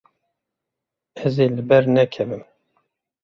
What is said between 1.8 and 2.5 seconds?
nekevim.